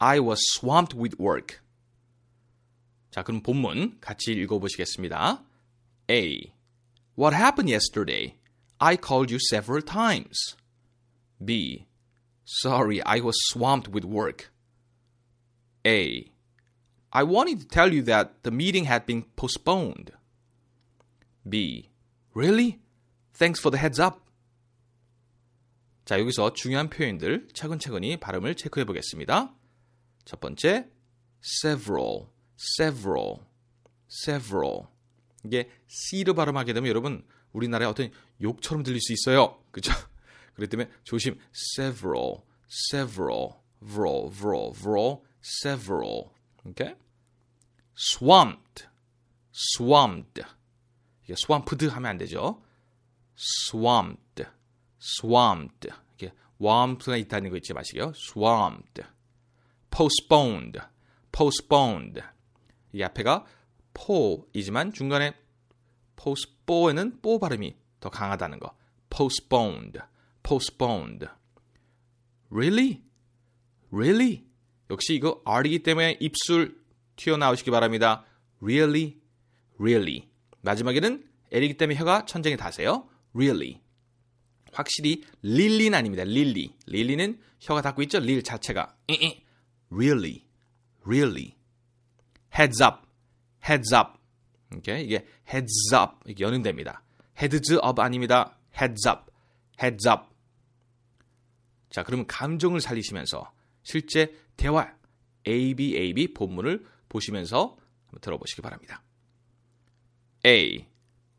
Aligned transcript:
I 0.00 0.20
was 0.20 0.40
swamped 0.54 0.96
with 0.96 1.16
work. 1.20 1.60
자, 3.10 3.22
그럼 3.22 3.42
본문 3.42 3.98
같이 4.00 4.32
읽어보시겠습니다. 4.32 5.44
A. 6.10 6.52
What 7.16 7.34
happened 7.34 7.70
yesterday? 7.70 8.36
I 8.78 8.96
called 8.96 9.32
you 9.32 9.38
several 9.50 9.82
times. 9.82 10.56
B. 11.44 11.86
Sorry, 12.44 13.02
I 13.02 13.20
was 13.20 13.36
swamped 13.50 13.90
with 13.92 14.06
work. 14.06 14.50
A. 15.86 16.30
I 17.10 17.22
wanted 17.24 17.60
to 17.60 17.66
tell 17.66 17.92
you 17.92 18.02
that 18.02 18.42
the 18.42 18.50
meeting 18.50 18.84
had 18.84 19.06
been 19.06 19.24
postponed. 19.36 20.12
B. 21.48 21.90
Really? 22.34 22.80
Thanks 23.34 23.60
for 23.60 23.70
the 23.70 23.78
heads 23.78 23.98
up. 23.98 24.20
자, 26.04 26.18
여기서 26.20 26.52
중요한 26.54 26.88
표현들 26.88 27.48
차근차근히 27.52 28.16
발음을 28.18 28.54
체크해 28.54 28.84
보겠습니다. 28.84 29.54
첫 30.25 30.39
번째, 30.39 30.89
several, 31.41 32.27
several, 32.57 33.39
several. 34.09 34.87
이게 35.45 35.69
C로 35.87 36.33
발음하게 36.33 36.73
되면 36.73 36.89
여러분 36.89 37.25
우리나라의 37.51 37.89
어떤 37.89 38.11
욕처럼 38.41 38.83
들릴 38.83 39.01
수 39.01 39.13
있어요. 39.13 39.61
그죠? 39.71 39.91
그렇기 40.55 40.69
때문에 40.69 40.89
조심. 41.03 41.39
several, 41.53 42.41
several, 42.69 43.55
vral, 43.81 44.29
vral, 44.31 44.71
vral, 44.73 45.21
several. 45.41 46.29
오케이? 46.63 46.95
swamped, 47.97 48.87
swamped. 49.53 50.43
이게 51.23 51.33
swamped 51.33 51.87
하면 51.87 52.09
안 52.09 52.17
되죠. 52.17 52.63
swamped, 53.37 54.45
swamped. 55.01 55.89
이게 56.15 56.33
swamped가 56.59 57.17
있다는 57.17 57.49
거 57.49 57.57
잊지 57.57 57.73
마시고요. 57.73 58.13
swamped. 58.15 59.03
Postponed, 59.93 60.79
postponed. 61.31 62.21
이 62.93 63.03
앞에가 63.03 63.45
포이지만 63.93 64.91
중간에 64.91 65.33
postpone에는 66.15 67.21
뽀 67.21 67.39
발음이 67.39 67.75
더 67.99 68.09
강하다는 68.09 68.59
거. 68.59 68.75
postponed, 69.09 69.99
postponed. 70.41 71.27
Really? 72.49 73.03
Really? 73.91 74.45
역시 74.89 75.13
이거 75.13 75.41
R이기 75.45 75.83
때문에 75.83 76.17
입술 76.19 76.83
튀어나오시기 77.15 77.69
바랍니다. 77.69 78.25
Really? 78.61 79.21
Really. 79.79 80.27
마지막에는 80.61 81.23
L이기 81.51 81.77
때문에 81.77 81.99
혀가 81.99 82.25
천장에 82.25 82.55
닿으세요. 82.55 83.07
Really. 83.35 83.81
확실히 84.71 85.23
릴리는 85.43 85.93
아닙니다. 85.93 86.23
릴리. 86.23 86.75
릴리는 86.87 87.39
혀가 87.59 87.81
닿고 87.83 88.01
있죠. 88.03 88.19
릴 88.19 88.41
자체가. 88.43 88.95
Really. 89.93 90.45
Really. 91.05 91.57
Heads 92.49 92.81
up. 92.81 93.05
Heads 93.59 93.93
up. 93.93 94.17
Okay? 94.77 95.05
이게 95.05 95.25
heads 95.47 95.93
up. 95.93 96.19
이게 96.25 96.43
연음됩니다. 96.43 97.03
heads 97.39 97.73
up 97.73 98.01
아닙니다. 98.01 98.57
heads 98.75 99.07
up. 99.07 99.31
heads 99.81 100.07
up. 100.07 100.33
자, 101.89 102.03
그러면 102.03 102.25
감정을 102.25 102.81
살리시면서 102.81 103.51
실제 103.83 104.33
대화 104.57 104.95
ABAB 105.47 106.33
본문을 106.33 106.85
보시면서 107.09 107.77
한번 108.05 108.21
들어보시기 108.21 108.61
바랍니다. 108.61 109.03
A. 110.45 110.87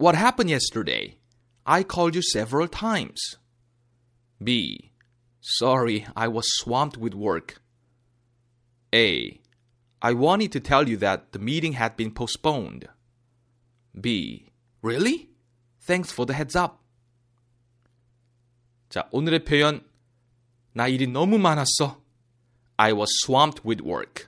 What 0.00 0.16
happened 0.16 0.50
yesterday? 0.52 1.18
I 1.64 1.82
called 1.82 2.16
you 2.16 2.22
several 2.22 2.68
times. 2.68 3.38
B. 4.42 4.92
Sorry, 5.40 6.06
I 6.14 6.28
was 6.28 6.46
swamped 6.60 7.00
with 7.00 7.16
work. 7.16 7.60
A. 8.95 9.39
I 10.01 10.13
wanted 10.13 10.51
to 10.53 10.59
tell 10.59 10.89
you 10.89 10.97
that 10.97 11.31
the 11.31 11.39
meeting 11.39 11.73
had 11.73 11.95
been 11.95 12.11
postponed. 12.11 12.87
B. 13.99 14.47
Really? 14.81 15.29
Thanks 15.79 16.11
for 16.11 16.25
the 16.25 16.33
heads 16.33 16.55
up. 16.55 16.79
자, 18.89 19.07
오늘의 19.11 19.45
표현. 19.45 19.83
나 20.73 20.87
일이 20.87 21.07
너무 21.07 21.37
많았어. 21.37 22.01
I 22.77 22.93
was 22.93 23.11
swamped 23.23 23.61
with 23.65 23.83
work. 23.83 24.27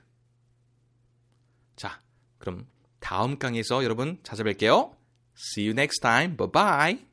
자, 1.75 2.01
그럼 2.37 2.67
다음 2.99 3.37
강의에서 3.37 3.83
여러분 3.83 4.19
찾아뵐게요. 4.23 4.95
See 5.35 5.65
you 5.65 5.71
next 5.73 5.99
time. 5.99 6.37
Bye 6.37 6.51
bye. 6.51 7.05